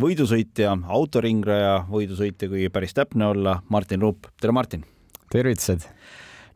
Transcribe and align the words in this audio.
võidusõitja, 0.00 0.74
autoringraja 0.92 1.80
võidusõitja, 1.88 2.50
kui 2.52 2.68
päris 2.72 2.94
täpne 2.96 3.30
olla, 3.32 3.60
Martin 3.72 4.02
Rupp. 4.04 4.28
tere, 4.40 4.52
Martin! 4.52 4.84
tervitused! 5.32 5.86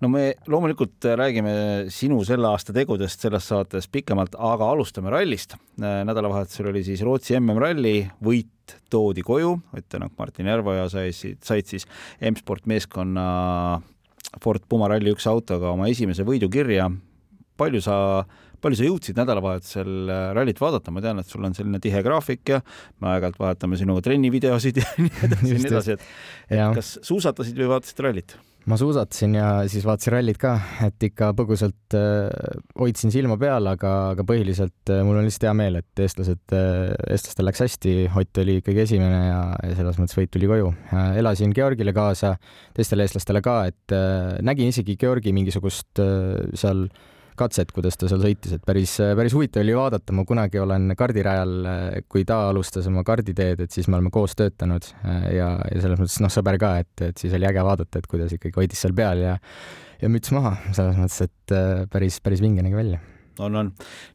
no 0.01 0.09
me 0.09 0.35
loomulikult 0.49 1.05
räägime 1.17 1.53
sinu 1.93 2.21
selle 2.25 2.49
aasta 2.49 2.73
tegudest 2.77 3.21
selles 3.25 3.49
saates 3.49 3.89
pikemalt, 3.93 4.37
aga 4.37 4.71
alustame 4.73 5.13
rallist. 5.13 5.57
Nädalavahetusel 5.81 6.71
oli 6.71 6.85
siis 6.85 7.03
Rootsi 7.05 7.37
MM-ralli, 7.37 8.11
võit 8.25 8.77
toodi 8.93 9.25
koju, 9.25 9.59
Ott 9.77 9.89
Tänak, 9.89 10.13
Martin 10.19 10.49
Järveoja 10.49 10.89
said, 10.93 11.41
said 11.45 11.69
siis 11.69 11.89
M-sport 12.21 12.69
meeskonna 12.71 13.81
Ford 14.41 14.65
Puma 14.69 14.89
Rally1 14.89 15.29
autoga 15.29 15.73
oma 15.73 15.89
esimese 15.91 16.25
võidu 16.25 16.49
kirja. 16.53 16.91
palju 17.61 17.81
sa, 17.85 18.25
palju 18.65 18.81
sa 18.81 18.89
jõudsid 18.89 19.21
nädalavahetusel 19.21 20.13
äh, 20.13 20.27
rallit 20.37 20.61
vaadata, 20.63 20.93
ma 20.95 21.05
tean, 21.05 21.23
et 21.23 21.31
sul 21.31 21.47
on 21.47 21.57
selline 21.57 21.81
tihe 21.83 22.05
graafik 22.07 22.55
ja 22.57 22.61
me 23.01 23.15
aeg-ajalt 23.15 23.41
vahetame 23.41 23.81
sinuga 23.81 24.05
trennivideosid 24.07 24.83
ja 24.83 24.87
nii 25.01 25.11
edasi 25.29 25.51
ja 25.51 25.59
nii 25.59 25.73
edasi, 25.73 25.99
et, 25.99 26.07
et 26.53 26.79
kas 26.79 26.95
suusatasid 27.07 27.61
või 27.61 27.75
vaatasid 27.75 28.07
rallit? 28.07 28.39
ma 28.69 28.77
suusatasin 28.77 29.35
ja 29.35 29.49
siis 29.71 29.85
vaatasin 29.89 30.15
rallit 30.15 30.39
ka, 30.41 30.53
et 30.85 31.07
ikka 31.09 31.31
põgusalt 31.39 31.97
äh, 31.97 32.29
hoidsin 32.79 33.13
silma 33.15 33.39
peal, 33.41 33.67
aga, 33.71 33.93
aga 34.15 34.25
põhiliselt 34.29 34.93
äh, 34.93 35.01
mul 35.07 35.21
on 35.21 35.27
lihtsalt 35.27 35.49
hea 35.49 35.55
meel, 35.57 35.79
et 35.81 36.03
eestlased 36.05 36.57
äh,, 36.57 36.93
eestlastel 37.15 37.49
läks 37.49 37.65
hästi, 37.65 37.95
Ott 38.21 38.43
oli 38.43 38.59
ikkagi 38.61 38.83
esimene 38.85 39.21
ja, 39.31 39.41
ja 39.65 39.79
selles 39.79 39.97
mõttes 40.01 40.19
võit 40.19 40.31
tuli 40.35 40.49
koju. 40.51 40.69
elasin 41.19 41.55
Georgile 41.57 41.95
kaasa, 41.97 42.35
teistele 42.77 43.07
eestlastele 43.07 43.41
ka, 43.45 43.63
et 43.71 43.97
äh, 43.97 44.37
nägin 44.45 44.75
isegi 44.75 44.99
Georgi 45.01 45.33
mingisugust 45.33 46.03
äh, 46.05 46.53
seal 46.61 46.85
äh, 46.85 47.09
katset, 47.41 47.73
kuidas 47.75 47.99
ta 48.01 48.11
seal 48.11 48.23
sõitis, 48.23 48.55
et 48.57 48.65
päris, 48.67 48.97
päris 49.19 49.37
huvitav 49.37 49.65
oli 49.65 49.77
vaadata, 49.77 50.15
ma 50.17 50.25
kunagi 50.29 50.61
olen 50.63 50.95
kardirajal, 50.99 51.55
kui 52.11 52.27
ta 52.29 52.43
alustas 52.51 52.89
oma 52.91 53.05
karditeed, 53.07 53.65
et 53.67 53.77
siis 53.77 53.89
me 53.89 53.99
oleme 53.99 54.13
koos 54.15 54.37
töötanud 54.39 54.91
ja, 55.35 55.53
ja 55.59 55.83
selles 55.83 56.01
mõttes 56.01 56.19
noh, 56.25 56.33
sõber 56.33 56.61
ka, 56.61 56.75
et, 56.85 57.07
et 57.11 57.23
siis 57.23 57.37
oli 57.37 57.49
äge 57.49 57.65
vaadata, 57.67 58.03
et 58.03 58.11
kuidas 58.11 58.37
ikkagi 58.37 58.61
hoidis 58.61 58.85
seal 58.85 58.97
peal 58.97 59.25
ja 59.25 59.39
ja 60.01 60.09
müts 60.09 60.33
maha, 60.33 60.55
selles 60.73 60.97
mõttes, 60.97 61.27
et 61.29 61.57
päris, 61.93 62.21
päris 62.25 62.41
vinge 62.45 62.65
nägi 62.65 62.79
välja 62.79 63.01
on, 63.41 63.57
on. 63.63 63.71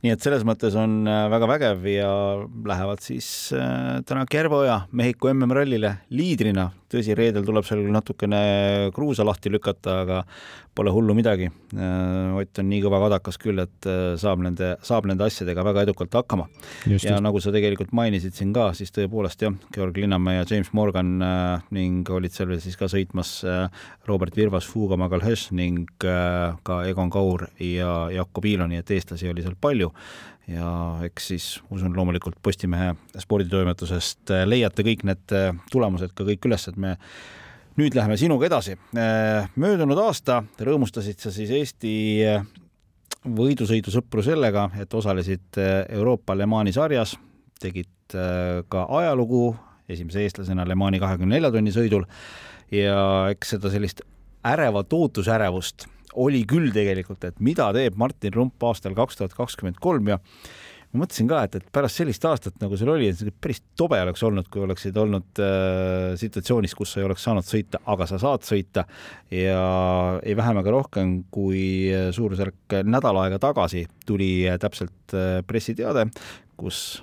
nii 0.06 0.14
et 0.14 0.24
selles 0.24 0.46
mõttes 0.48 0.76
on 0.80 1.04
äh, 1.10 1.26
väga 1.34 1.50
vägev 1.50 1.88
ja 1.90 2.10
lähevad 2.68 3.04
siis 3.06 3.28
äh, 3.56 4.02
täna 4.08 4.26
Kervoja 4.30 4.84
Mehhiko 4.96 5.32
MM-rallile 5.34 5.98
liidrina. 6.14 6.72
tõsi, 6.96 7.16
reedel 7.18 7.44
tuleb 7.44 7.66
seal 7.68 7.82
natukene 7.92 8.38
kruusa 8.96 9.26
lahti 9.26 9.50
lükata, 9.52 9.98
aga 10.06 10.20
pole 10.76 10.92
hullu 10.94 11.16
midagi. 11.18 11.50
Äh, 11.76 12.36
Ott 12.40 12.62
on 12.62 12.70
nii 12.70 12.82
kõva 12.84 13.02
kadakas 13.06 13.40
küll, 13.42 13.60
et 13.64 13.88
saab 14.22 14.44
nende, 14.44 14.76
saab 14.86 15.08
nende 15.10 15.26
asjadega 15.26 15.64
väga 15.66 15.86
edukalt 15.88 16.14
hakkama. 16.16 16.48
ja 16.86 16.96
just. 16.96 17.10
nagu 17.26 17.42
sa 17.42 17.52
tegelikult 17.52 17.92
mainisid 17.96 18.36
siin 18.38 18.54
ka, 18.56 18.70
siis 18.78 18.94
tõepoolest 18.96 19.42
jah, 19.44 19.56
Georg 19.76 19.98
Linnamäe 19.98 20.38
ja 20.38 20.48
James 20.50 20.72
Morgan 20.78 21.18
ning 21.76 22.10
olid 22.12 22.36
seal 22.36 22.52
veel 22.52 22.62
siis 22.64 22.78
ka 22.80 22.88
sõitmas 22.92 23.40
Robert 24.08 24.36
Virvas, 24.38 24.68
Fuga 24.70 25.00
Magalhaes 25.00 25.50
ning 25.56 25.90
ka 26.00 26.82
Egon 26.88 27.12
Kaur 27.12 27.48
ja 27.60 28.06
Jakob 28.14 28.46
Iiloni, 28.46 28.80
et 28.80 28.92
eestlased 28.92 29.15
eestlasi 29.16 29.32
oli 29.32 29.44
seal 29.44 29.56
palju 29.60 29.92
ja 30.48 31.00
eks 31.06 31.28
siis 31.32 31.46
usun 31.74 31.96
loomulikult 31.96 32.38
Postimehe 32.44 32.94
sporditoimetusest 33.18 34.32
äh, 34.32 34.46
leiate 34.46 34.84
kõik 34.86 35.06
need 35.08 35.34
äh, 35.34 35.56
tulemused 35.72 36.14
ka 36.14 36.26
kõik 36.28 36.46
üles, 36.46 36.68
et 36.70 36.78
me 36.78 36.96
nüüd 37.80 37.96
läheme 37.96 38.18
sinuga 38.18 38.46
edasi. 38.48 38.78
Äh, 38.96 39.50
möödunud 39.56 39.98
aasta 40.04 40.44
rõõmustasid 40.60 41.20
sa 41.20 41.34
siis 41.34 41.52
Eesti 41.52 41.96
võidusõidusõpru 43.26 44.22
sellega, 44.22 44.70
et 44.78 44.94
osalesid 44.94 45.58
Euroopa 45.58 46.36
Le 46.38 46.46
Mani 46.46 46.74
sarjas, 46.76 47.16
tegid 47.58 47.90
ka 48.70 48.84
ajalugu 49.00 49.56
esimese 49.90 50.22
eestlasena 50.22 50.62
Le 50.68 50.76
Mani 50.78 51.00
kahekümne 51.02 51.34
nelja 51.34 51.50
tunni 51.56 51.74
sõidul 51.74 52.06
ja 52.70 53.00
eks 53.34 53.56
seda 53.56 53.72
sellist 53.74 54.04
ärevat 54.46 54.94
ootusärevust 54.94 55.88
oli 56.22 56.44
küll 56.50 56.72
tegelikult, 56.76 57.24
et 57.28 57.42
mida 57.44 57.72
teeb 57.76 57.98
Martin 58.00 58.34
Rump 58.36 58.64
aastal 58.70 58.96
kaks 58.98 59.20
tuhat 59.20 59.36
kakskümmend 59.38 59.82
kolm 59.84 60.14
ja 60.14 60.20
ma 60.96 61.04
mõtlesin 61.04 61.28
ka, 61.28 61.42
et, 61.46 61.58
et 61.60 61.72
pärast 61.76 62.00
sellist 62.00 62.26
aastat, 62.28 62.56
nagu 62.62 62.78
sul 62.80 62.94
oli, 62.94 63.10
päris 63.44 63.60
tobe 63.78 64.00
oleks 64.00 64.24
olnud, 64.24 64.48
kui 64.52 64.64
oleksid 64.64 64.96
olnud 65.00 65.42
äh, 65.44 66.14
situatsioonis, 66.20 66.76
kus 66.78 66.94
sa 66.96 67.02
ei 67.02 67.08
oleks 67.10 67.26
saanud 67.28 67.48
sõita, 67.48 67.82
aga 67.92 68.08
sa 68.10 68.20
saad 68.22 68.46
sõita 68.48 68.86
ja 69.34 69.66
ei 70.24 70.38
vähem 70.40 70.62
ega 70.62 70.76
rohkem 70.78 71.18
kui 71.34 71.66
suurusjärk 72.16 72.80
nädal 72.88 73.20
aega 73.26 73.42
tagasi 73.44 73.86
tuli 74.08 74.32
täpselt 74.62 75.18
äh, 75.18 75.42
pressiteade, 75.48 76.08
kus 76.56 77.02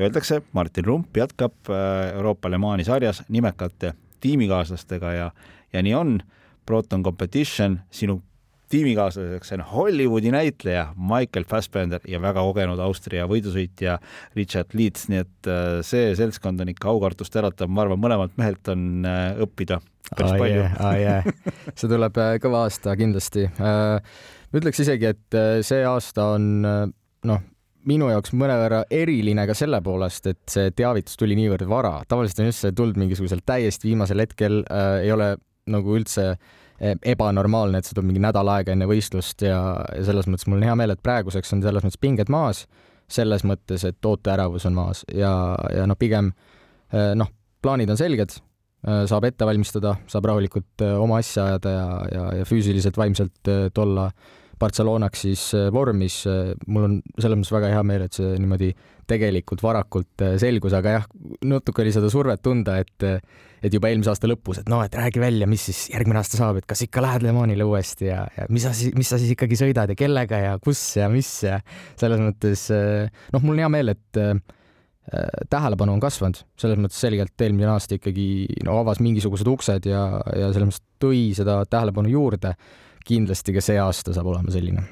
öeldakse, 0.00 0.42
Martin 0.52 0.84
Rump 0.84 1.16
jätkab 1.16 1.70
äh, 1.70 2.12
Euroopa 2.16 2.50
Le 2.50 2.58
Mani 2.58 2.84
sarjas 2.84 3.22
nimekate 3.28 3.94
tiimikaaslastega 4.20 5.12
ja, 5.12 5.30
ja 5.72 5.82
nii 5.82 5.94
on 5.94 6.18
Proton 6.66 7.02
Competition, 7.06 7.80
sinu 7.90 8.20
tiimikaaslaseks 8.68 9.52
on 9.52 9.60
Hollywoodi 9.60 10.30
näitleja 10.30 10.88
Michael 10.98 11.44
Fassbender 11.48 12.00
ja 12.08 12.20
väga 12.22 12.42
kogenud 12.42 12.80
Austria 12.82 13.26
võidusõitja 13.30 13.98
Richard 14.36 14.74
Leeds, 14.74 15.06
nii 15.10 15.22
et 15.22 15.50
äh, 15.50 15.66
see 15.86 16.14
seltskond 16.18 16.62
on 16.62 16.72
ikka 16.72 16.90
aukartust 16.90 17.36
äratav, 17.38 17.70
ma 17.70 17.84
arvan, 17.84 18.02
mõlemalt 18.02 18.34
mehelt 18.40 18.72
on 18.72 19.06
äh, 19.06 19.38
õppida 19.46 19.78
päris 20.16 20.32
oh, 20.32 20.38
palju 20.38 20.62
yeah,. 20.62 20.78
Oh, 20.82 20.96
yeah. 20.98 21.74
see 21.78 21.90
tuleb 21.90 22.18
äh, 22.22 22.36
kõva 22.42 22.64
aasta 22.66 22.96
kindlasti. 22.98 23.46
ma 23.58 24.60
ütleks 24.60 24.82
isegi, 24.82 25.14
et 25.14 25.38
see 25.66 25.86
aasta 25.86 26.32
on 26.34 26.50
noh, 26.66 27.46
minu 27.86 28.10
jaoks 28.10 28.34
mõnevõrra 28.34 28.84
eriline 28.90 29.46
ka 29.46 29.54
selle 29.54 29.78
poolest, 29.84 30.26
et 30.30 30.42
see 30.50 30.70
teavitus 30.74 31.18
tuli 31.18 31.38
niivõrd 31.38 31.66
vara. 31.70 32.00
tavaliselt 32.08 32.42
on 32.42 32.50
just 32.50 32.66
see 32.66 32.74
tulnud 32.74 32.98
mingisugusel 32.98 33.42
täiesti 33.46 33.92
viimasel 33.92 34.26
hetkel 34.26 34.64
äh,, 34.64 35.04
ei 35.06 35.12
ole 35.14 35.36
nagu 35.72 35.96
üldse 35.98 36.26
eh, 36.32 36.96
ebanormaalne, 37.12 37.80
et 37.80 37.88
see 37.88 37.96
tuleb 37.96 38.10
mingi 38.10 38.22
nädal 38.24 38.50
aega 38.52 38.74
enne 38.74 38.88
võistlust 38.90 39.42
ja, 39.46 39.60
ja 39.92 40.02
selles 40.06 40.28
mõttes 40.30 40.48
mul 40.50 40.60
on 40.60 40.68
hea 40.68 40.76
meel, 40.78 40.94
et 40.94 41.04
praeguseks 41.04 41.54
on 41.56 41.64
selles 41.64 41.86
mõttes 41.86 42.00
pinged 42.02 42.32
maas, 42.32 42.64
selles 43.12 43.44
mõttes, 43.46 43.86
et 43.86 44.10
ooteärevus 44.10 44.66
on 44.68 44.76
maas 44.78 45.04
ja, 45.12 45.32
ja 45.74 45.86
noh, 45.88 45.98
pigem 45.98 46.32
eh, 46.92 47.12
noh, 47.18 47.30
plaanid 47.64 47.92
on 47.92 48.00
selged, 48.00 48.38
eh, 48.86 49.04
saab 49.10 49.28
ette 49.28 49.48
valmistada, 49.48 49.96
saab 50.10 50.30
rahulikult 50.32 50.86
oma 50.96 51.20
asja 51.22 51.50
ajada 51.50 51.76
ja, 51.76 51.86
ja, 52.14 52.26
ja 52.40 52.48
füüsiliselt, 52.48 52.98
vaimselt 53.00 53.54
tulla 53.74 54.10
Barcelonaks 54.60 55.24
siis 55.26 55.42
vormis. 55.72 56.22
mul 56.66 56.86
on 56.88 57.00
selles 57.18 57.38
mõttes 57.38 57.52
väga 57.52 57.72
hea 57.74 57.82
meel, 57.86 58.06
et 58.06 58.16
see 58.16 58.36
niimoodi 58.40 58.70
tegelikult 59.06 59.62
varakult 59.62 60.24
selgus, 60.40 60.74
aga 60.74 60.96
jah, 60.96 61.04
natuke 61.46 61.84
oli 61.84 61.92
seda 61.94 62.10
survet 62.10 62.42
tunda, 62.42 62.78
et 62.82 63.04
et 63.66 63.72
juba 63.72 63.90
eelmise 63.90 64.12
aasta 64.12 64.28
lõpus, 64.28 64.60
et 64.60 64.68
noh, 64.70 64.82
et 64.84 64.94
räägi 64.94 65.20
välja, 65.20 65.46
mis 65.50 65.64
siis 65.68 65.86
järgmine 65.90 66.20
aasta 66.20 66.38
saab, 66.38 66.60
et 66.60 66.66
kas 66.68 66.84
ikka 66.84 67.02
lähed 67.02 67.24
Le 67.24 67.32
Manile 67.34 67.66
uuesti 67.66 68.10
ja, 68.10 68.20
ja 68.36 68.44
mis 68.52 68.66
sa 68.66 68.72
siis, 68.76 68.92
mis 68.98 69.08
sa 69.10 69.18
siis 69.20 69.32
ikkagi 69.34 69.58
sõidad 69.58 69.90
ja 69.90 69.96
kellega 69.98 70.40
ja 70.42 70.52
kus 70.62 70.82
ja 71.00 71.08
mis 71.12 71.30
ja 71.46 71.58
selles 71.98 72.22
mõttes 72.22 72.68
noh, 72.70 73.42
mul 73.42 73.56
on 73.56 73.64
hea 73.64 73.72
meel, 73.72 73.94
et 73.96 74.20
äh, 74.22 74.36
tähelepanu 75.50 75.94
on 75.94 76.02
kasvanud, 76.02 76.40
selles 76.58 76.80
mõttes 76.82 76.98
selgelt 77.00 77.46
eelmine 77.46 77.70
aasta 77.70 77.98
ikkagi 77.98 78.26
no 78.66 78.80
avas 78.82 78.98
mingisugused 79.04 79.48
uksed 79.50 79.86
ja, 79.88 80.02
ja 80.34 80.50
selles 80.50 80.70
mõttes 80.70 80.82
tõi 81.02 81.30
seda 81.36 81.60
tähelepanu 81.70 82.10
juurde. 82.10 82.56
Kindlasti 83.06 83.54
ka 83.56 83.64
see 83.64 83.78
aasta 83.80 84.14
saab 84.16 84.32
olema 84.34 84.54
selline 84.54 84.86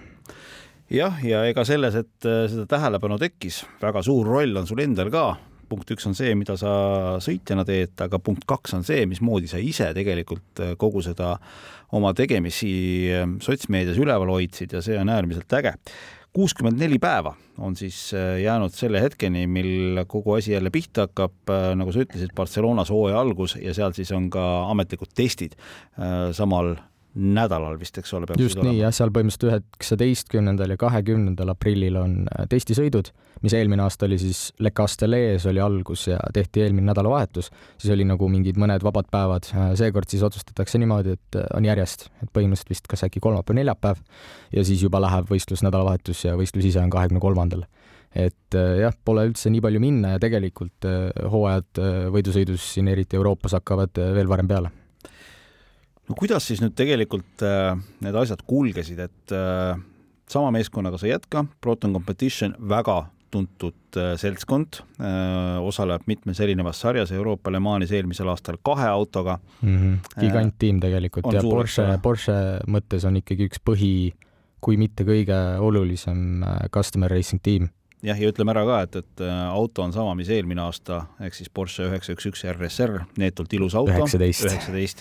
jah, 0.93 1.19
ja 1.25 1.43
ega 1.49 1.65
selles, 1.67 1.97
et 1.99 2.29
äh, 2.29 2.45
seda 2.51 2.69
tähelepanu 2.71 3.19
tekkis, 3.21 3.63
väga 3.83 4.05
suur 4.05 4.29
roll 4.29 4.61
on 4.61 4.69
sul 4.69 4.83
endal 4.85 5.13
ka 5.15 5.27
punkt 5.65 5.89
üks 5.95 6.05
on 6.07 6.13
see, 6.15 6.35
mida 6.37 6.59
sa 6.61 6.71
sõitjana 7.25 7.65
teed, 7.67 7.95
aga 8.05 8.21
punkt 8.23 8.45
kaks 8.47 8.77
on 8.77 8.85
see, 8.87 9.07
mismoodi 9.11 9.49
sa 9.51 9.59
ise 9.59 9.89
tegelikult 9.97 10.61
äh, 10.63 10.75
kogu 10.81 11.03
seda 11.05 11.35
oma 11.97 12.13
tegemisi 12.17 12.75
äh, 13.15 13.25
sotsmeedias 13.43 13.99
üleval 14.01 14.35
hoidsid 14.37 14.77
ja 14.77 14.85
see 14.85 14.99
on 15.01 15.11
äärmiselt 15.11 15.57
äge. 15.57 15.75
kuuskümmend 16.35 16.79
neli 16.83 16.99
päeva 16.99 17.37
on 17.63 17.77
siis 17.79 18.11
jäänud 18.13 18.75
selle 18.75 18.99
hetkeni, 19.01 19.47
mil 19.47 20.01
kogu 20.11 20.35
asi 20.35 20.53
jälle 20.53 20.71
pihta 20.75 21.07
hakkab, 21.07 21.53
nagu 21.79 21.93
sa 21.95 22.03
ütlesid, 22.03 22.33
Barcelonas 22.35 22.91
hooaja 22.91 23.21
algus 23.21 23.55
ja 23.63 23.75
seal 23.75 23.95
siis 23.95 24.11
on 24.13 24.27
ka 24.35 24.43
ametlikud 24.73 25.15
testid 25.15 25.55
samal 26.35 26.75
nädalal 27.15 27.77
vist, 27.79 27.99
eks 28.01 28.13
ole. 28.17 28.27
just 28.39 28.59
nii 28.59 28.81
jah, 28.81 28.93
seal 28.95 29.13
põhimõtteliselt 29.15 29.47
üheksateistkümnendal 29.47 30.75
ja 30.75 30.79
kahekümnendal 30.81 31.53
aprillil 31.53 31.99
on 32.01 32.17
äh, 32.27 32.49
testisõidud, 32.51 33.13
mis 33.45 33.55
eelmine 33.55 33.85
aasta 33.85 34.09
oli 34.09 34.19
siis 34.19 34.49
Le 34.59 34.73
Castellees 34.75 35.47
oli 35.51 35.63
algus 35.63 36.09
ja 36.11 36.19
tehti 36.35 36.65
eelmine 36.65 36.91
nädalavahetus, 36.91 37.53
siis 37.79 37.95
oli 37.95 38.07
nagu 38.09 38.29
mingid 38.31 38.59
mõned 38.61 38.83
vabad 38.87 39.11
päevad, 39.15 39.49
äh, 39.55 39.73
seekord 39.79 40.11
siis 40.11 40.27
otsustatakse 40.27 40.81
niimoodi, 40.83 41.15
et 41.15 41.39
äh, 41.39 41.49
on 41.55 41.71
järjest, 41.71 42.09
et 42.19 42.35
põhimõtteliselt 42.35 42.75
vist 42.75 42.91
kas 42.91 43.07
äkki 43.07 43.23
kolmapäev, 43.23 43.61
neljapäev 43.63 44.03
ja 44.57 44.67
siis 44.67 44.83
juba 44.83 45.03
läheb 45.05 45.31
võistlus 45.31 45.63
nädalavahetus 45.67 46.27
ja 46.27 46.35
võistlus 46.41 46.67
ise 46.73 46.83
on 46.83 46.93
kahekümne 46.95 47.23
kolmandal. 47.23 47.67
Et 48.15 48.55
jah, 48.55 48.95
pole 49.03 49.25
üldse 49.27 49.51
nii 49.51 49.59
palju 49.59 49.81
minna 49.83 50.13
ja 50.13 50.21
tegelikult 50.23 50.87
hooajad 51.33 51.81
võidusõidus 52.15 52.69
siin 52.77 52.87
eriti 52.93 53.19
Euroopas 53.19 53.57
hakkavad 53.59 53.99
veel 54.15 54.31
varem 54.31 54.47
peale 54.47 54.71
no 56.09 56.19
kuidas 56.19 56.47
siis 56.49 56.63
nüüd 56.65 56.77
tegelikult 56.79 57.45
äh, 57.47 57.75
need 58.05 58.17
asjad 58.21 58.45
kulgesid, 58.47 59.01
et 59.07 59.35
äh, 59.35 59.75
sama 60.31 60.53
meeskonnaga 60.55 61.01
sa 61.01 61.11
jätka, 61.11 61.45
Proton 61.61 61.93
Competition, 61.97 62.57
väga 62.59 63.05
tuntud 63.35 63.99
äh, 63.99 64.15
seltskond 64.21 64.81
äh,, 65.01 65.59
osaleb 65.65 66.05
mitmes 66.07 66.41
erinevas 66.45 66.81
sarjas, 66.85 67.13
Euroopa 67.15 67.53
Le 67.53 67.61
Manis 67.63 67.93
eelmisel 67.95 68.31
aastal 68.31 68.61
kahe 68.63 68.87
autoga 68.89 69.39
mm. 69.61 69.77
-hmm. 69.79 70.21
giganttiim 70.21 70.81
tegelikult 70.83 71.33
ja 71.35 71.43
Porsche, 71.43 71.87
Porsche 72.03 72.37
mõttes 72.71 73.07
on 73.09 73.19
ikkagi 73.19 73.49
üks 73.51 73.63
põhi, 73.71 74.13
kui 74.61 74.79
mitte 74.81 75.07
kõige 75.09 75.41
olulisem 75.61 76.45
äh, 76.45 76.69
customer 76.75 77.11
racing 77.11 77.43
tiim 77.43 77.73
jah, 78.05 78.21
ja 78.21 78.31
ütleme 78.31 78.53
ära 78.55 78.65
ka, 78.69 78.81
et, 78.87 78.99
et 79.01 79.25
äh, 79.25 79.41
auto 79.55 79.85
on 79.85 79.95
sama, 79.95 80.15
mis 80.19 80.31
eelmine 80.33 80.63
aasta, 80.65 81.05
ehk 81.25 81.37
siis 81.39 81.51
Porsche 81.55 81.89
üheksa 81.89 82.17
üks 82.17 82.29
üks 82.31 82.45
RSR, 82.53 83.05
neetult 83.21 83.57
ilus 83.57 83.77
auto. 83.79 83.95
üheksateist. 83.95 84.47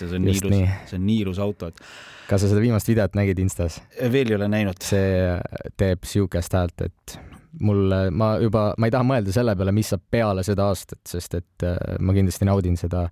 ja 0.04 0.08
see 0.08 0.18
on 0.18 0.26
nii 0.26 0.40
ilus, 0.40 0.56
see 0.90 0.98
on 0.98 1.06
nii 1.08 1.20
ilus 1.26 1.40
auto, 1.44 1.70
et. 1.72 1.84
kas 2.30 2.44
sa 2.44 2.50
seda 2.50 2.64
viimast 2.64 2.90
videot 2.90 3.16
nägid 3.18 3.40
Instas? 3.44 3.80
veel 4.00 4.32
ei 4.32 4.38
ole 4.38 4.50
näinud. 4.50 4.80
see 4.84 5.30
teeb 5.80 6.08
siukest 6.08 6.56
häält, 6.56 6.86
et 6.88 7.18
mul, 7.64 7.86
ma 8.14 8.34
juba, 8.42 8.66
ma 8.78 8.88
ei 8.88 8.94
taha 8.94 9.06
mõelda 9.06 9.34
selle 9.34 9.56
peale, 9.58 9.74
mis 9.76 9.92
saab 9.94 10.04
peale 10.10 10.44
seda 10.46 10.68
aastat, 10.72 11.02
sest 11.08 11.40
et 11.40 11.66
äh, 11.66 11.78
ma 12.00 12.16
kindlasti 12.16 12.48
naudin 12.48 12.78
seda 12.80 13.08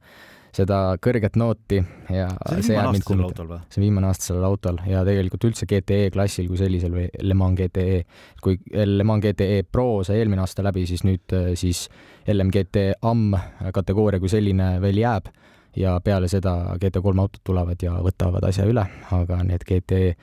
seda 0.53 0.79
kõrget 1.01 1.37
nooti 1.41 1.79
ja 2.13 2.27
see 2.61 2.77
jääb 2.77 2.93
mind 2.93 3.07
kummitama. 3.09 3.61
see 3.73 3.81
on 3.81 3.87
viimane 3.87 4.09
aasta 4.11 4.29
sellel 4.29 4.45
autol 4.51 4.81
ja 4.89 5.01
tegelikult 5.07 5.47
üldse 5.49 5.69
GTE 5.69 6.11
klassil 6.13 6.49
kui 6.51 6.61
sellisel 6.61 6.93
või 6.93 7.07
Le 7.23 7.37
Mans 7.39 7.57
GTE. 7.57 8.03
kui 8.45 8.59
Le 8.77 9.07
Mans 9.09 9.25
GTE 9.25 9.63
Pro 9.65 10.03
sai 10.05 10.21
eelmine 10.21 10.45
aasta 10.45 10.65
läbi, 10.65 10.85
siis 10.87 11.07
nüüd 11.09 11.33
siis 11.59 11.87
LMGT 12.29 12.85
AM 13.01 13.33
kategooria 13.73 14.21
kui 14.21 14.29
selline 14.33 14.75
veel 14.83 15.01
jääb 15.01 15.33
ja 15.77 15.97
peale 16.05 16.29
seda 16.29 16.77
GT3 16.77 17.25
autod 17.25 17.41
tulevad 17.45 17.83
ja 17.83 17.95
võtavad 18.05 18.45
asja 18.45 18.67
üle, 18.69 18.85
aga 19.11 19.39
need 19.49 19.65
GTE 19.69 20.17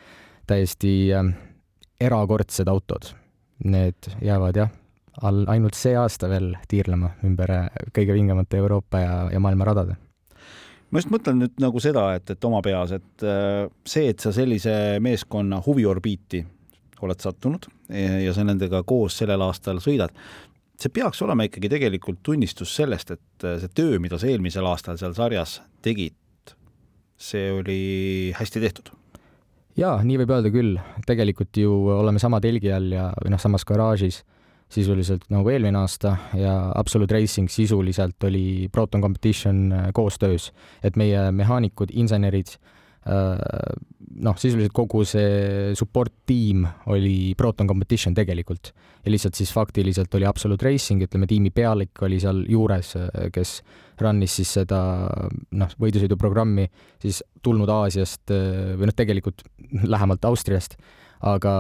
täiesti 0.50 0.94
äh, 1.14 1.32
erakordsed 2.02 2.70
autod, 2.70 3.10
need 3.66 4.12
jäävad 4.22 4.62
jah, 4.62 4.70
all 5.22 5.48
ainult 5.52 5.78
see 5.78 5.98
aasta 5.98 6.30
veel 6.30 6.54
tiirlema 6.70 7.16
ümber 7.28 7.56
kõige 7.96 8.14
vingemate 8.14 8.62
Euroopa 8.62 9.02
ja, 9.02 9.16
ja 9.34 9.42
maailma 9.44 9.68
radade 9.68 9.98
ma 10.90 11.02
just 11.02 11.12
mõtlen 11.14 11.44
nüüd 11.44 11.60
nagu 11.62 11.82
seda, 11.84 12.06
et, 12.18 12.30
et 12.34 12.46
oma 12.50 12.62
peas, 12.66 12.94
et 12.98 13.26
äh, 13.26 13.66
see, 13.88 14.10
et 14.14 14.20
sa 14.24 14.34
sellise 14.36 14.74
meeskonna 15.04 15.62
huviorbiiti 15.66 16.44
oled 17.06 17.24
sattunud 17.24 17.70
ja 17.90 18.34
sa 18.36 18.44
nendega 18.44 18.82
koos 18.88 19.16
sellel 19.22 19.42
aastal 19.46 19.80
sõidad, 19.84 20.12
see 20.80 20.92
peaks 20.94 21.22
olema 21.26 21.46
ikkagi 21.48 21.72
tegelikult 21.72 22.22
tunnistus 22.24 22.74
sellest, 22.76 23.14
et 23.16 23.46
äh, 23.48 23.60
see 23.62 23.76
töö, 23.76 24.00
mida 24.04 24.20
sa 24.20 24.30
eelmisel 24.32 24.68
aastal 24.70 25.00
seal 25.00 25.16
sarjas 25.18 25.60
tegid, 25.86 26.56
see 27.20 27.50
oli 27.56 27.80
hästi 28.38 28.64
tehtud. 28.64 28.92
jaa, 29.80 30.00
nii 30.04 30.20
võib 30.22 30.36
öelda 30.36 30.52
küll, 30.54 30.80
tegelikult 31.08 31.58
ju 31.60 31.74
oleme 32.00 32.20
sama 32.20 32.42
telgi 32.44 32.72
all 32.76 32.92
ja, 32.96 33.10
või 33.24 33.36
noh, 33.36 33.42
samas 33.42 33.68
garaažis 33.68 34.24
sisuliselt 34.70 35.26
nagu 35.34 35.50
eelmine 35.50 35.82
aasta 35.82 36.16
ja 36.38 36.54
Absolute 36.78 37.18
Racing 37.18 37.50
sisuliselt 37.50 38.24
oli 38.24 38.70
Proton 38.72 39.02
Competition 39.02 39.72
äh, 39.74 39.88
koostöös, 39.94 40.52
et 40.84 40.96
meie 41.00 41.32
mehaanikud, 41.34 41.90
insenerid, 41.98 42.54
äh, 43.10 43.42
noh, 44.22 44.38
sisuliselt 44.38 44.76
kogu 44.78 45.02
see 45.10 45.74
support 45.78 46.14
tiim 46.30 46.68
oli 46.94 47.34
Proton 47.38 47.68
Competition 47.68 48.14
tegelikult. 48.14 48.74
Ja 49.06 49.12
lihtsalt 49.12 49.40
siis 49.40 49.54
faktiliselt 49.56 50.14
oli 50.16 50.30
Absolute 50.30 50.70
Racing, 50.70 51.02
ütleme 51.08 51.28
tiimi 51.28 51.50
pealik 51.56 52.06
oli 52.06 52.22
seal 52.22 52.44
juures, 52.50 52.94
äh, 53.00 53.30
kes 53.34 53.60
run'is 54.00 54.38
siis 54.38 54.54
seda 54.62 54.80
noh, 55.58 55.76
võidusõiduprogrammi 55.82 56.70
siis 57.02 57.24
tulnud 57.44 57.70
Aasiast 57.74 58.32
või 58.32 58.88
noh, 58.88 58.96
tegelikult 58.96 59.44
lähemalt 59.96 60.24
Austriast 60.30 60.78
aga 61.20 61.54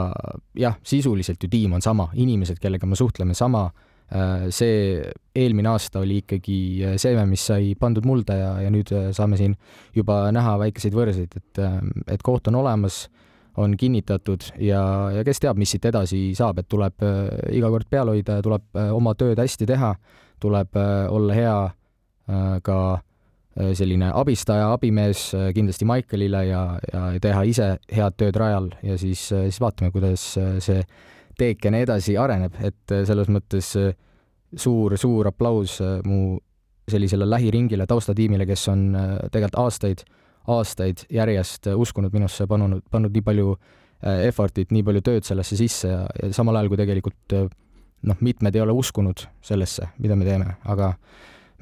jah, 0.58 0.78
sisuliselt 0.84 1.44
ju 1.44 1.50
tiim 1.52 1.74
on 1.76 1.84
sama, 1.84 2.10
inimesed, 2.16 2.60
kellega 2.62 2.88
me 2.88 2.98
suhtleme, 3.00 3.36
sama. 3.38 3.70
Äh, 4.10 4.48
see 4.50 5.04
eelmine 5.38 5.70
aasta 5.70 6.02
oli 6.02 6.24
ikkagi 6.24 6.60
äh, 6.82 6.94
seeme, 6.98 7.28
mis 7.30 7.44
sai 7.46 7.76
pandud 7.78 8.08
mulda 8.10 8.38
ja, 8.40 8.54
ja 8.64 8.72
nüüd 8.74 8.90
äh, 8.96 9.12
saame 9.14 9.38
siin 9.38 9.54
juba 9.94 10.24
näha 10.34 10.56
väikeseid 10.64 10.96
võrseid, 10.98 11.36
et, 11.38 11.60
et 12.10 12.24
koht 12.26 12.50
on 12.50 12.58
olemas, 12.58 13.04
on 13.60 13.76
kinnitatud 13.78 14.48
ja, 14.66 14.82
ja 15.14 15.22
kes 15.28 15.44
teab, 15.44 15.60
mis 15.62 15.70
siit 15.76 15.86
edasi 15.86 16.32
saab, 16.38 16.62
et 16.62 16.70
tuleb 16.72 17.04
iga 17.54 17.70
kord 17.70 17.90
peal 17.92 18.10
hoida 18.10 18.40
ja 18.40 18.46
tuleb 18.46 18.82
oma 18.96 19.14
tööd 19.20 19.38
hästi 19.42 19.68
teha, 19.70 19.92
tuleb 20.40 20.80
olla 21.12 21.36
hea 21.36 21.60
ka 22.64 22.80
Äh, 22.90 23.09
selline 23.76 24.12
abistaja, 24.16 24.72
abimees 24.74 25.30
äh, 25.36 25.50
kindlasti 25.56 25.88
Michaelile 25.88 26.44
ja, 26.48 26.64
ja 26.94 27.06
teha 27.22 27.44
ise 27.48 27.70
head 27.92 28.18
tööd 28.20 28.38
rajal 28.40 28.70
ja 28.86 28.98
siis, 29.00 29.28
äh, 29.36 29.48
siis 29.50 29.62
vaatame, 29.64 29.92
kuidas 29.96 30.26
see 30.64 30.84
teekene 31.40 31.84
edasi 31.86 32.18
areneb, 32.20 32.58
et 32.68 32.94
selles 33.08 33.30
mõttes 33.32 33.72
suur, 34.60 34.96
suur 35.00 35.30
aplaus 35.30 35.78
mu 36.04 36.36
sellisele 36.90 37.24
lähiringile, 37.30 37.86
taustatiimile, 37.88 38.44
kes 38.50 38.66
on 38.74 38.82
tegelikult 39.32 39.60
aastaid, 39.62 40.04
aastaid 40.52 41.06
järjest 41.16 41.70
uskunud 41.72 42.12
minusse, 42.12 42.48
pannud, 42.50 42.82
pannud 42.92 43.16
nii 43.16 43.24
palju 43.24 43.54
effort'it, 44.26 44.74
nii 44.76 44.84
palju 44.84 45.06
tööd 45.06 45.30
sellesse 45.30 45.56
sisse 45.60 45.94
ja, 45.94 46.02
ja 46.12 46.32
samal 46.36 46.60
ajal 46.60 46.74
kui 46.74 46.82
tegelikult 46.82 47.38
noh, 47.38 48.20
mitmed 48.20 48.56
ei 48.56 48.66
ole 48.66 48.76
uskunud 48.76 49.24
sellesse, 49.46 49.94
mida 50.04 50.20
me 50.20 50.28
teeme, 50.28 50.58
aga 50.68 50.92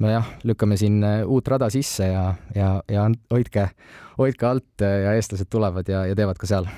nojah, 0.04 0.28
lükkame 0.48 0.78
siin 0.78 1.00
äh, 1.06 1.22
uut 1.26 1.48
rada 1.48 1.70
sisse 1.74 2.12
ja, 2.12 2.26
ja, 2.56 2.76
ja 2.92 3.08
hoidke, 3.34 3.70
hoidke 4.18 4.50
alt 4.50 4.86
äh, 4.86 5.02
ja 5.06 5.16
eestlased 5.18 5.50
tulevad 5.50 5.90
ja, 5.90 6.06
ja 6.10 6.18
teevad 6.18 6.40
ka 6.42 6.50
seal 6.50 6.70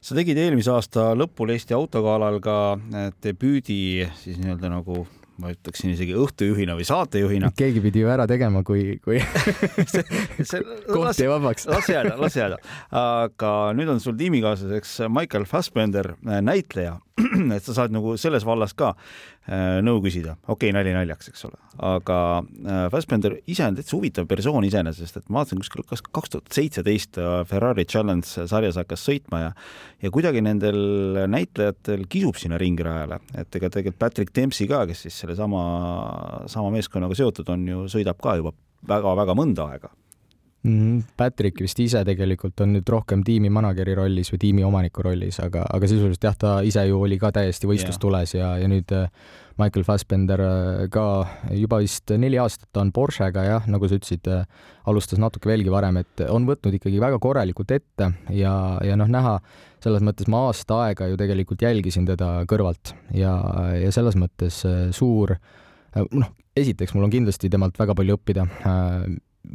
sa 0.00 0.16
tegid 0.16 0.38
eelmise 0.40 0.72
aasta 0.72 1.12
lõpul 1.18 1.52
Eesti 1.54 1.76
autogalal 1.76 2.40
ka 2.42 2.58
äh, 2.78 3.08
debüüdi 3.24 4.08
siis 4.18 4.38
nii-öelda 4.42 4.72
nagu 4.72 5.06
ma 5.38 5.52
ütleksin 5.52 5.92
isegi 5.92 6.16
õhtujuhina 6.18 6.74
või 6.74 6.86
saatejuhina. 6.86 7.52
keegi 7.58 7.82
pidi 7.84 8.02
ju 8.02 8.10
ära 8.10 8.26
tegema, 8.30 8.64
kui, 8.66 8.96
kui 9.04 9.20
koht 10.96 11.20
jäi 11.20 11.28
vabaks. 11.30 11.68
las 11.70 11.90
jääda, 11.92 12.16
las 12.18 12.38
jääda. 12.38 12.58
aga 12.90 13.52
nüüd 13.78 13.92
on 13.92 14.02
sul 14.02 14.18
tiimikaaslaseks 14.18 15.04
Michael 15.06 15.46
Fassbender, 15.46 16.16
näitleja, 16.42 16.96
et 17.56 17.64
sa 17.64 17.74
saad 17.76 17.94
nagu 17.94 18.16
selles 18.20 18.46
vallas 18.46 18.74
ka 18.78 18.92
äh, 18.94 19.78
nõu 19.84 20.02
küsida. 20.04 20.36
okei 20.46 20.70
okay,, 20.70 20.74
nali 20.76 20.94
naljaks, 20.96 21.30
eks 21.32 21.46
ole, 21.48 21.58
aga 21.90 22.18
äh, 22.40 22.84
Fassbender 22.92 23.38
ise 23.46 23.66
on 23.66 23.78
täitsa 23.78 23.96
huvitav 23.96 24.28
persoon 24.30 24.66
iseenesest, 24.68 25.20
et 25.20 25.28
ma 25.28 25.42
vaatasin 25.42 25.62
kuskil 25.62 25.86
kas 25.88 26.04
kaks 26.04 26.34
tuhat 26.34 26.58
seitseteist 26.58 27.20
Ferrari 27.50 27.86
Challenge 27.88 28.48
sarjas 28.50 28.78
hakkas 28.80 29.06
sõitma 29.08 29.42
ja 29.46 29.52
ja 30.02 30.12
kuidagi 30.14 30.42
nendel 30.44 30.78
näitlejatel 31.30 32.04
kisub 32.10 32.38
sinna 32.38 32.58
ringrajale, 32.60 33.20
et 33.34 33.56
ega 33.58 33.70
tegelikult 33.72 33.98
Patrick 33.98 34.34
Dempsey 34.34 34.68
ka, 34.70 34.84
kes 34.88 35.06
siis 35.06 35.22
sellesama, 35.24 35.62
sama 36.50 36.70
meeskonnaga 36.74 37.16
seotud 37.18 37.50
on 37.54 37.66
ju, 37.68 37.86
sõidab 37.90 38.20
ka 38.22 38.36
juba 38.38 38.54
väga-väga 38.88 39.34
mõnda 39.38 39.72
aega. 39.72 39.90
Patrick 41.16 41.60
vist 41.62 41.78
ise 41.78 42.00
tegelikult 42.02 42.58
on 42.64 42.72
nüüd 42.74 42.88
rohkem 42.90 43.20
tiimi 43.22 43.50
manager'i 43.52 43.92
rollis 43.94 44.32
või 44.32 44.40
tiimi 44.42 44.64
omaniku 44.66 45.04
rollis, 45.06 45.38
aga, 45.44 45.62
aga 45.70 45.86
sisuliselt 45.86 46.24
jah, 46.26 46.34
ta 46.34 46.54
ise 46.66 46.82
ju 46.88 46.98
oli 46.98 47.18
ka 47.20 47.30
täiesti 47.36 47.68
võistlustules 47.70 48.34
ja, 48.34 48.56
ja 48.58 48.66
nüüd 48.70 48.90
äh, 48.96 49.06
Michael 49.62 49.86
Fassbender 49.86 50.42
äh, 50.42 50.80
ka 50.90 51.04
juba 51.54 51.78
vist 51.84 52.10
neli 52.10 52.40
aastat 52.42 52.80
on 52.82 52.90
Porschega 52.92 53.44
jah, 53.46 53.68
nagu 53.70 53.86
sa 53.86 54.00
ütlesid, 54.00 54.26
äh, 54.34 54.66
alustas 54.90 55.22
natuke 55.22 55.46
veelgi 55.50 55.70
varem, 55.70 56.00
et 56.02 56.24
on 56.26 56.48
võtnud 56.48 56.74
ikkagi 56.80 56.98
väga 57.06 57.22
korralikult 57.22 57.76
ette 57.78 58.10
ja, 58.34 58.56
ja 58.82 58.98
noh, 58.98 59.08
näha 59.14 59.36
selles 59.84 60.02
mõttes 60.02 60.26
ma 60.26 60.48
aasta 60.48 60.82
aega 60.88 61.06
ju 61.06 61.20
tegelikult 61.20 61.62
jälgisin 61.62 62.08
teda 62.08 62.32
kõrvalt 62.50 62.96
ja, 63.14 63.36
ja 63.78 63.94
selles 63.94 64.18
mõttes 64.18 64.64
suur 64.98 65.36
noh, 65.94 66.34
esiteks 66.58 66.98
mul 66.98 67.06
on 67.06 67.14
kindlasti 67.14 67.46
temalt 67.52 67.78
väga 67.78 67.94
palju 67.94 68.18
õppida 68.18 68.50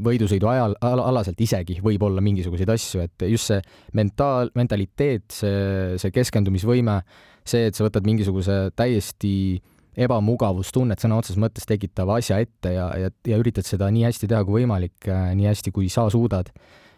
võidusõidu 0.05 0.47
ajal, 0.49 0.75
alaselt 0.81 1.41
isegi 1.43 1.77
võib 1.83 2.03
olla 2.07 2.23
mingisuguseid 2.23 2.69
asju, 2.73 3.03
et 3.05 3.25
just 3.29 3.51
see 3.51 3.61
mentaal, 3.97 4.51
mentaliteet, 4.57 5.27
see, 5.33 5.99
see 6.01 6.13
keskendumisvõime, 6.15 6.99
see, 7.45 7.69
et 7.69 7.77
sa 7.77 7.85
võtad 7.85 8.07
mingisuguse 8.07 8.57
täiesti 8.77 9.61
ebamugavustunnet 9.93 11.01
sõna 11.03 11.19
otseses 11.21 11.41
mõttes 11.41 11.67
tekitava 11.69 12.17
asja 12.17 12.39
ette 12.41 12.71
ja, 12.73 12.87
ja, 12.97 13.11
ja 13.29 13.37
üritad 13.41 13.67
seda 13.67 13.91
nii 13.93 14.07
hästi 14.07 14.29
teha 14.31 14.41
kui 14.47 14.63
võimalik, 14.63 15.05
nii 15.05 15.49
hästi, 15.51 15.73
kui 15.75 15.89
sa 15.93 16.07
suudad. 16.09 16.49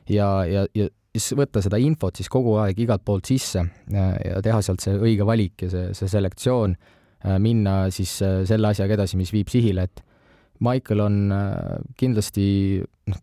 ja, 0.07 0.29
ja, 0.47 0.63
ja 0.75 0.87
siis 1.15 1.35
võtta 1.37 1.63
seda 1.63 1.79
infot 1.81 2.15
siis 2.15 2.29
kogu 2.31 2.57
aeg 2.61 2.79
igalt 2.79 3.03
poolt 3.05 3.27
sisse 3.27 3.63
ja 3.91 4.41
teha 4.43 4.61
sealt 4.63 4.83
see 4.83 4.95
õige 4.95 5.27
valik 5.27 5.65
ja 5.65 5.71
see, 5.71 5.93
see 5.97 6.11
selektsioon, 6.11 6.75
minna 7.41 7.77
siis 7.93 8.17
selle 8.19 8.71
asjaga 8.71 8.99
edasi, 8.99 9.17
mis 9.17 9.31
viib 9.33 9.49
sihile, 9.51 9.87
et 9.87 10.03
Michael 10.63 11.01
on 11.03 11.17
kindlasti, 11.99 12.45
noh, 13.11 13.17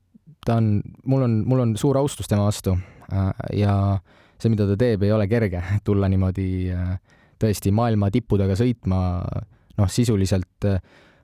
ta 0.45 0.59
on, 0.61 0.75
mul 1.09 1.25
on, 1.25 1.39
mul 1.49 1.63
on 1.65 1.77
suur 1.81 1.97
austus 2.01 2.29
tema 2.29 2.45
vastu 2.49 2.75
ja 3.57 3.77
see, 4.37 4.51
mida 4.53 4.67
ta 4.69 4.77
teeb, 4.77 5.07
ei 5.07 5.15
ole 5.15 5.29
kerge, 5.31 5.63
tulla 5.87 6.11
niimoodi 6.13 6.51
tõesti 7.43 7.73
maailma 7.75 8.11
tippudega 8.13 8.57
sõitma, 8.59 9.01
noh, 9.79 9.91
sisuliselt 9.91 10.69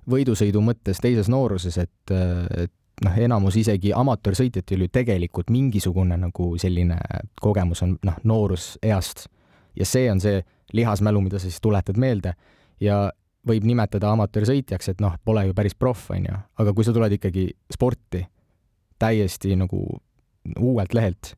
võidusõidu 0.09 0.63
mõttes 0.65 1.03
teises 1.05 1.29
nooruses, 1.29 1.77
et, 1.83 2.13
et 2.13 2.73
noh, 3.05 3.19
enamus 3.21 3.59
isegi 3.61 3.93
amatöörsõitjatel 3.97 4.87
ju 4.87 4.93
tegelikult 4.93 5.53
mingisugune 5.55 6.17
nagu 6.19 6.51
selline 6.61 6.99
kogemus 7.41 7.85
on 7.87 7.97
noh, 8.07 8.17
nooruseast 8.25 9.29
ja 9.79 9.87
see 9.87 10.09
on 10.11 10.23
see 10.23 10.41
lihasmälu, 10.77 11.23
mida 11.25 11.39
sa 11.39 11.49
siis 11.49 11.61
tuletad 11.65 11.97
meelde. 12.01 12.35
Ja 12.81 13.09
võib 13.47 13.67
nimetada 13.69 14.11
amatöörsõitjaks, 14.15 14.93
et 14.93 15.03
noh, 15.05 15.15
pole 15.25 15.47
ju 15.49 15.55
päris 15.57 15.77
proff, 15.79 16.11
on 16.15 16.27
ju, 16.27 16.39
aga 16.59 16.75
kui 16.75 16.87
sa 16.87 16.95
tuled 16.97 17.15
ikkagi 17.19 17.49
sporti 17.73 18.25
täiesti 18.99 19.55
nagu 19.59 19.83
uuelt 20.59 20.97
lehelt, 20.97 21.35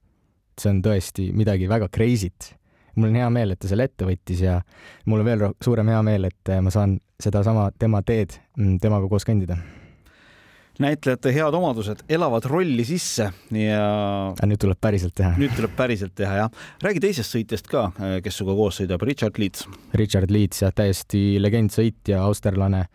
see 0.60 0.72
on 0.72 0.80
tõesti 0.84 1.30
midagi 1.36 1.68
väga 1.68 1.90
crazy't. 1.92 2.54
mul 2.96 3.08
on 3.08 3.20
hea 3.20 3.28
meel, 3.30 3.52
et 3.52 3.60
ta 3.60 3.68
selle 3.70 3.86
ette 3.86 4.04
võttis 4.04 4.40
ja 4.42 4.60
mul 5.06 5.22
on 5.22 5.28
veel 5.28 5.44
suurem 5.62 5.88
hea 5.88 6.00
meel, 6.02 6.24
et 6.24 6.54
ma 6.60 6.72
saan 6.74 6.98
sedasama 7.22 7.70
tema 7.78 8.02
teed 8.02 8.34
mm, 8.56 8.80
temaga 8.82 9.08
koos 9.08 9.24
kõndida 9.24 9.58
näitlejate 10.80 11.32
head 11.34 11.54
omadused 11.54 12.04
elavad 12.08 12.46
rolli 12.48 12.84
sisse 12.88 13.28
ja. 13.54 13.82
nüüd 14.46 14.60
tuleb 14.60 14.80
päriselt 14.80 15.14
teha. 15.18 15.34
nüüd 15.40 15.52
tuleb 15.56 15.74
päriselt 15.76 16.14
teha, 16.16 16.36
jah. 16.42 16.62
räägi 16.84 17.02
teisest 17.04 17.36
sõitjast 17.36 17.68
ka, 17.70 17.88
kes 18.24 18.40
sinuga 18.40 18.56
koos 18.58 18.80
sõidab, 18.80 19.04
Richard 19.06 19.38
Leeds. 19.40 19.66
Richard 19.98 20.32
Leeds, 20.32 20.62
jah, 20.64 20.72
täiesti 20.76 21.40
legendsõitja, 21.42 22.22
austerlane. 22.24 22.86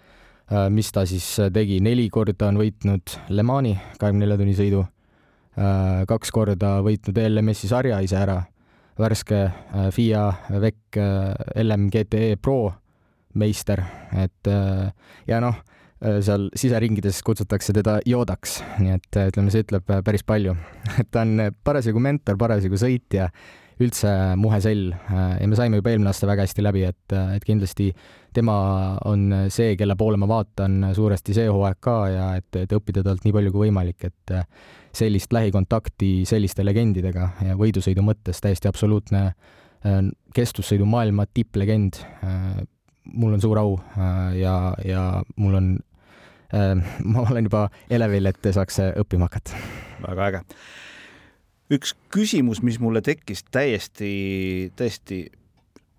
Äh, 0.46 0.68
mis 0.74 0.92
ta 0.94 1.06
siis 1.10 1.28
tegi, 1.54 1.80
neli 1.82 2.08
korda 2.14 2.50
on 2.52 2.60
võitnud 2.62 3.16
Le 3.34 3.46
Mani 3.46 3.76
kahekümne 4.00 4.26
nelja 4.26 4.40
tunni 4.42 4.58
sõidu. 4.58 4.82
Äh, 5.56 6.04
kaks 6.10 6.34
korda 6.36 6.80
võitnud 6.86 7.22
LMS-i 7.22 7.70
sarja 7.72 8.02
ise 8.06 8.20
ära. 8.22 8.42
värske 8.96 9.40
äh, 9.44 9.88
FIA 9.92 10.32
VEC 10.50 11.00
LMGTE 11.62 12.38
Pro 12.42 12.74
meister, 13.36 13.82
et 14.16 14.48
ja 15.28 15.40
noh 15.44 15.58
Äh, 15.58 15.72
seal 16.26 16.50
siseringides 16.58 17.22
kutsutakse 17.26 17.74
teda 17.76 18.00
Jodaks, 18.06 18.60
nii 18.82 18.96
et 18.98 19.20
äh, 19.20 19.30
ütleme, 19.32 19.52
see 19.54 19.66
ütleb 19.66 19.90
äh, 19.92 20.02
päris 20.06 20.26
palju. 20.28 20.56
et 21.02 21.10
ta 21.12 21.24
on 21.26 21.48
parasjagu 21.66 22.02
mentor, 22.04 22.38
parasjagu 22.42 22.80
sõitja, 22.80 23.30
üldse 23.84 24.10
muhe 24.40 24.56
sell 24.64 24.94
ja 25.12 25.48
me 25.52 25.58
saime 25.60 25.82
juba 25.82 25.92
eelmine 25.92 26.08
aasta 26.08 26.30
väga 26.30 26.46
hästi 26.46 26.64
läbi, 26.64 26.86
et, 26.88 27.12
et 27.12 27.44
kindlasti 27.44 27.90
tema 28.32 28.54
on 29.04 29.26
see, 29.52 29.74
kelle 29.76 29.98
poole 30.00 30.16
ma 30.16 30.30
vaatan 30.32 30.94
suuresti 30.96 31.36
see 31.36 31.50
hooaeg 31.52 31.82
ka 31.84 31.96
ja 32.08 32.30
et, 32.40 32.48
et 32.62 32.72
õppida 32.72 33.04
talt 33.04 33.28
nii 33.28 33.36
palju 33.36 33.52
kui 33.52 33.66
võimalik, 33.66 34.08
et 34.08 34.32
sellist 34.96 35.36
lähikontakti 35.36 36.24
selliste 36.24 36.64
legendidega 36.64 37.28
ja 37.50 37.58
võidusõidu 37.60 38.06
mõttes 38.08 38.40
täiesti 38.46 38.72
absoluutne 38.72 39.26
kestvussõidu 40.40 40.88
maailma 40.88 41.28
tipplegend. 41.28 42.00
Mul 43.12 43.36
on 43.36 43.44
suur 43.44 43.60
au 43.60 43.76
ja, 44.40 44.56
ja 44.88 45.04
mul 45.36 45.60
on 45.60 45.70
Äh, 45.76 45.95
ma 47.12 47.24
olen 47.26 47.50
juba 47.50 47.68
elevil, 47.90 48.30
et 48.32 48.52
saaks 48.56 48.82
õppima 48.92 49.30
hakata. 49.30 49.58
väga 50.06 50.28
äge. 50.30 50.44
üks 51.76 51.96
küsimus, 52.14 52.62
mis 52.62 52.80
mulle 52.80 53.02
tekkis 53.06 53.44
täiesti, 53.52 54.72
täiesti 54.76 55.26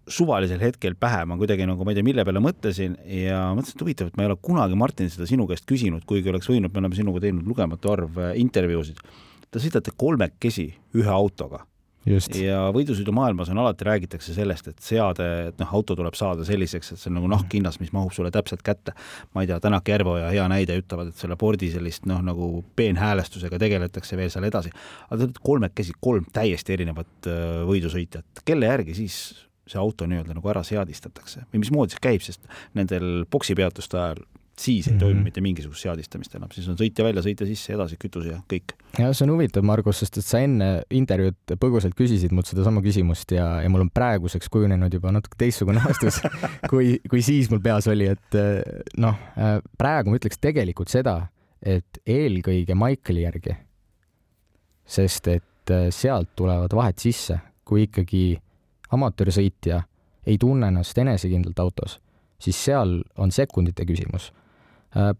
suvalisel 0.06 0.60
hetkel 0.62 0.94
pähe, 0.98 1.24
ma 1.26 1.36
kuidagi 1.38 1.66
nagu 1.66 1.84
ma 1.84 1.92
ei 1.92 1.98
tea, 1.98 2.06
mille 2.06 2.24
peale 2.26 2.42
mõtlesin 2.42 2.94
ja 3.10 3.40
mõtlesin, 3.56 3.78
et 3.78 3.82
huvitav, 3.82 4.10
et 4.10 4.18
ma 4.18 4.24
ei 4.24 4.30
ole 4.30 4.38
kunagi, 4.42 4.78
Martin, 4.78 5.10
seda 5.10 5.26
sinu 5.28 5.48
käest 5.50 5.66
küsinud, 5.68 6.06
kuigi 6.06 6.30
oleks 6.30 6.50
võinud, 6.50 6.72
me 6.72 6.82
oleme 6.82 6.98
sinuga 6.98 7.22
teinud 7.24 7.48
lugematu 7.48 7.90
arv 7.94 8.20
äh, 8.22 8.36
intervjuusid. 8.38 9.02
Te 9.50 9.62
sõidate 9.62 9.94
kolmekesi 9.98 10.68
ühe 10.98 11.10
autoga 11.10 11.64
Just. 12.06 12.36
ja 12.38 12.68
võidusõidumaailmas 12.74 13.48
on 13.50 13.58
alati 13.58 13.86
räägitakse 13.88 14.34
sellest, 14.36 14.68
et 14.70 14.82
seade, 14.84 15.24
et 15.48 15.56
noh, 15.58 15.72
auto 15.74 15.96
tuleb 15.98 16.14
saada 16.14 16.44
selliseks, 16.46 16.92
et 16.92 17.00
see 17.00 17.10
on 17.10 17.16
nagu 17.18 17.30
nahkhinnas, 17.32 17.80
mis 17.82 17.90
mahub 17.94 18.14
sulle 18.14 18.30
täpselt 18.34 18.62
kätte. 18.66 18.94
ma 19.34 19.42
ei 19.42 19.50
tea, 19.50 19.58
Tänak 19.60 19.88
Järveoja 19.90 20.28
hea 20.30 20.44
näide, 20.50 20.76
ütlevad, 20.78 21.10
et 21.10 21.18
selle 21.18 21.38
pordi 21.40 21.72
sellist 21.72 22.06
noh, 22.06 22.22
nagu 22.22 22.62
peenhäälestusega 22.78 23.58
tegeletakse 23.58 24.16
veel 24.16 24.30
seal 24.30 24.46
edasi. 24.46 24.70
aga 25.08 25.18
te 25.18 25.26
olete 25.26 25.44
kolmekesi 25.50 25.98
kolm 26.00 26.30
täiesti 26.32 26.76
erinevat 26.78 27.30
äh, 27.32 27.42
võidusõitjat, 27.66 28.44
kelle 28.46 28.70
järgi 28.70 28.94
siis 29.02 29.18
see 29.66 29.82
auto 29.82 30.06
nii-öelda 30.06 30.36
nagu 30.36 30.50
ära 30.52 30.62
seadistatakse 30.62 31.48
või 31.50 31.64
mismoodi 31.64 31.96
see 31.96 32.02
käib, 32.06 32.22
sest 32.22 32.46
nendel 32.78 33.24
poksipeatuste 33.30 33.98
ajal 33.98 34.22
siis 34.60 34.86
ei 34.86 34.92
mm 34.92 34.96
-hmm. 34.96 35.00
toimu 35.00 35.22
mitte 35.22 35.40
mingisugust 35.40 35.82
seadistamist 35.82 36.34
enam, 36.34 36.48
siis 36.52 36.68
on 36.68 36.76
sõitja 36.80 37.04
välja, 37.04 37.22
sõitja 37.22 37.46
sisse, 37.46 37.72
edasi 37.72 37.96
kütus 38.04 38.24
ja 38.26 38.40
kõik. 38.52 38.72
ja 38.98 39.12
see 39.12 39.26
on 39.26 39.34
huvitav, 39.34 39.62
Margus, 39.62 39.98
sest 39.98 40.18
et 40.18 40.24
sa 40.24 40.40
enne 40.40 40.82
intervjuud 40.90 41.56
põgusalt 41.60 41.94
küsisid 41.94 42.32
mult 42.32 42.46
sedasama 42.46 42.80
küsimust 42.82 43.32
ja, 43.36 43.60
ja 43.62 43.68
mul 43.68 43.84
on 43.84 43.90
praeguseks 43.90 44.48
kujunenud 44.48 44.92
juba 44.92 45.12
natuke 45.12 45.36
teistsugune 45.38 45.82
vastus 45.88 46.20
kui, 46.70 47.00
kui 47.10 47.22
siis 47.22 47.50
mul 47.50 47.60
peas 47.60 47.86
oli, 47.86 48.06
et 48.06 48.38
noh, 48.96 49.18
praegu 49.78 50.10
ma 50.10 50.16
ütleks 50.16 50.40
tegelikult 50.40 50.88
seda, 50.88 51.26
et 51.62 52.00
eelkõige 52.06 52.74
Michaeli 52.74 53.26
järgi, 53.26 53.56
sest 54.86 55.28
et 55.28 55.74
sealt 55.90 56.32
tulevad 56.36 56.72
vahed 56.72 56.98
sisse, 56.98 57.38
kui 57.64 57.82
ikkagi 57.90 58.40
amatöörsõitja 58.90 59.82
ei 60.26 60.38
tunne 60.38 60.68
ennast 60.68 60.98
enesekindlalt 60.98 61.58
autos, 61.58 62.00
siis 62.38 62.64
seal 62.64 63.02
on 63.16 63.30
sekundite 63.32 63.84
küsimus 63.84 64.32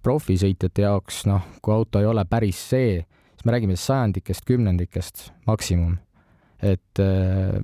profisõitjate 0.02 0.86
jaoks, 0.86 1.24
noh, 1.28 1.44
kui 1.62 1.74
auto 1.74 2.00
ei 2.00 2.08
ole 2.08 2.24
päris 2.28 2.60
see, 2.70 3.00
siis 3.36 3.44
me 3.44 3.52
räägime 3.52 3.76
sajandikest, 3.76 4.44
kümnendikest 4.48 5.30
maksimum. 5.46 5.98
et 6.62 7.00
äh, 7.04 7.60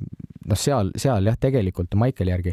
noh, 0.47 0.59
seal, 0.59 0.91
seal 1.01 1.25
jah, 1.25 1.37
tegelikult 1.41 1.95
Michaeli 1.97 2.35
järgi, 2.35 2.53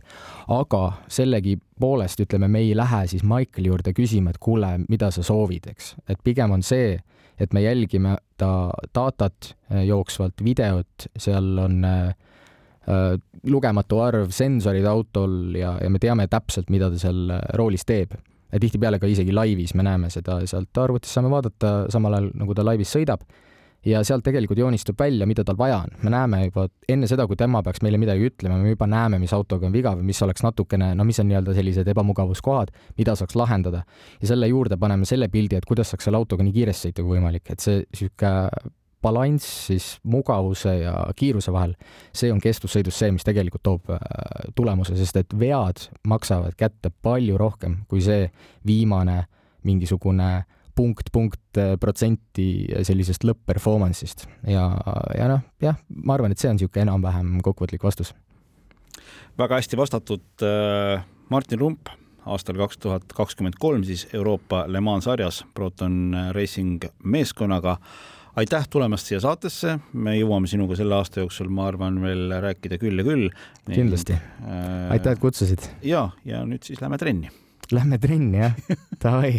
aga 0.56 0.84
sellegipoolest 1.12 2.24
ütleme, 2.24 2.48
me 2.48 2.62
ei 2.64 2.72
lähe 2.78 3.02
siis 3.12 3.26
Michaeli 3.28 3.68
juurde 3.68 3.94
küsima, 3.94 4.32
et 4.32 4.40
kuule, 4.40 4.70
mida 4.88 5.12
sa 5.12 5.24
soovid, 5.26 5.68
eks, 5.74 5.98
et 6.08 6.22
pigem 6.24 6.56
on 6.56 6.64
see, 6.64 6.96
et 7.40 7.54
me 7.54 7.64
jälgime 7.66 8.16
ta 8.40 8.72
datat 8.96 9.52
äh, 9.52 9.84
jooksvalt, 9.90 10.40
videot, 10.46 11.10
seal 11.18 11.60
on 11.60 11.84
äh, 11.84 12.16
lugematu 13.44 14.00
arv 14.02 14.32
sensorid 14.34 14.88
autol 14.88 15.58
ja, 15.60 15.76
ja 15.84 15.92
me 15.92 16.00
teame 16.00 16.26
täpselt, 16.32 16.72
mida 16.72 16.88
ta 16.90 17.04
seal 17.04 17.36
roolis 17.60 17.84
teeb 17.86 18.16
ja 18.52 18.60
tihtipeale 18.60 19.00
ka 19.00 19.08
isegi 19.08 19.36
laivis 19.36 19.76
me 19.78 19.86
näeme 19.86 20.10
seda, 20.14 20.40
sealt 20.50 20.78
arvutist 20.78 21.14
saame 21.14 21.32
vaadata 21.32 21.86
samal 21.94 22.18
ajal, 22.18 22.32
nagu 22.42 22.56
ta 22.58 22.66
laivis 22.66 22.96
sõidab, 22.96 23.26
ja 23.86 24.02
sealt 24.04 24.24
tegelikult 24.26 24.60
joonistub 24.60 25.00
välja, 25.00 25.28
mida 25.30 25.44
tal 25.48 25.58
vaja 25.58 25.78
on. 25.86 25.94
me 26.04 26.10
näeme 26.10 26.42
juba 26.46 26.68
enne 26.90 27.08
seda, 27.08 27.28
kui 27.28 27.38
tema 27.40 27.62
peaks 27.64 27.82
meile 27.86 28.00
midagi 28.02 28.28
ütlema, 28.32 28.58
me 28.60 28.74
juba 28.74 28.88
näeme, 28.88 29.20
mis 29.20 29.34
autoga 29.34 29.68
on 29.68 29.74
viga 29.74 29.94
või 29.96 30.10
mis 30.10 30.22
oleks 30.26 30.44
natukene, 30.44 30.92
no 30.96 31.06
mis 31.08 31.20
on 31.20 31.30
nii-öelda 31.30 31.56
sellised 31.56 31.88
ebamugavuskohad, 31.94 32.74
mida 32.98 33.16
saaks 33.16 33.38
lahendada. 33.40 33.84
ja 34.22 34.28
selle 34.34 34.48
juurde 34.48 34.78
paneme 34.78 35.06
selle 35.06 35.30
pildi, 35.30 35.56
et 35.56 35.66
kuidas 35.66 35.94
saaks 35.94 36.10
selle 36.10 36.20
autoga 36.20 36.44
nii 36.44 36.54
kiiresti 36.54 36.90
sõita 36.90 37.06
kui 37.06 37.18
võimalik, 37.18 37.48
et 37.50 37.60
see 37.60 37.84
niisugune 37.86 38.76
balanss 39.02 39.68
siis 39.70 39.90
mugavuse 40.04 40.74
ja 40.82 40.94
kiiruse 41.16 41.54
vahel, 41.56 41.76
see 42.16 42.32
on 42.34 42.42
kestvussõidus 42.44 43.00
see, 43.00 43.12
mis 43.16 43.26
tegelikult 43.28 43.64
toob 43.64 43.92
äh, 43.96 44.00
tulemuse, 44.56 44.98
sest 45.00 45.22
et 45.22 45.36
vead 45.40 45.88
maksavad 46.08 46.58
kätte 46.60 46.92
palju 47.02 47.38
rohkem 47.40 47.84
kui 47.88 48.04
see 48.04 48.28
viimane 48.68 49.24
mingisugune 49.68 50.44
punkt, 50.80 51.12
punkt 51.12 51.58
äh, 51.60 51.76
protsenti 51.80 52.68
sellisest 52.88 53.26
lõpp-performance'ist. 53.28 54.28
Ja, 54.48 54.70
ja 55.18 55.30
noh, 55.32 55.46
jah, 55.64 55.80
ma 55.92 56.16
arvan, 56.16 56.32
et 56.32 56.42
see 56.42 56.52
on 56.52 56.60
niisugune 56.60 56.88
enam-vähem 56.88 57.40
kokkuvõtlik 57.46 57.84
vastus. 57.84 58.14
väga 59.40 59.60
hästi 59.60 59.80
vastatud 59.80 60.46
äh, 60.46 61.04
Martin 61.30 61.60
Rump. 61.60 61.96
Aastal 62.30 62.60
kaks 62.60 62.78
tuhat 62.78 63.14
kakskümmend 63.16 63.56
kolm 63.60 63.84
siis 63.88 64.04
Euroopa 64.14 64.66
Le 64.68 64.82
Mans 64.84 65.08
sarjas 65.08 65.40
Proton 65.56 66.14
Racing 66.36 66.84
meeskonnaga 67.04 67.78
aitäh 68.40 68.68
tulemast 68.70 69.10
siia 69.10 69.20
saatesse, 69.24 69.78
me 69.94 70.16
jõuame 70.16 70.48
sinuga 70.48 70.78
selle 70.80 70.96
aasta 71.00 71.24
jooksul, 71.24 71.50
ma 71.52 71.68
arvan, 71.70 72.00
veel 72.04 72.32
rääkida 72.44 72.80
küll 72.82 73.02
ja 73.02 73.06
küll. 73.08 73.30
kindlasti 73.70 74.16
äh,. 74.16 74.92
aitäh, 74.96 75.16
et 75.16 75.24
kutsusid. 75.24 75.70
ja, 75.84 76.10
ja 76.26 76.44
nüüd 76.48 76.64
siis 76.68 76.82
lähme 76.82 76.98
trenni. 77.02 77.32
Lähme 77.72 78.00
trenni, 78.02 78.40
jah, 78.40 78.56
davai 79.04 79.34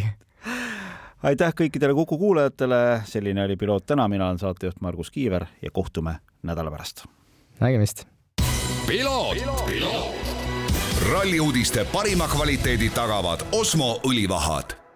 aitäh 1.22 1.54
kõikidele 1.56 1.96
Kuku 1.96 2.18
kuulajatele, 2.18 3.02
selline 3.08 3.44
oli 3.44 3.56
Piloot 3.60 3.86
täna, 3.86 4.08
mina 4.08 4.28
olen 4.28 4.40
saatejuht 4.40 4.80
Margus 4.80 5.10
Kiiver 5.10 5.46
ja 5.62 5.70
kohtume 5.72 6.18
nädala 6.42 6.70
pärast. 6.70 7.04
nägemist. 7.60 8.04
ralli 11.12 11.40
uudiste 11.40 11.86
parima 11.92 12.28
kvaliteedi 12.28 12.90
tagavad 12.90 13.46
Osmo 13.52 14.00
õlivahad 14.04 14.89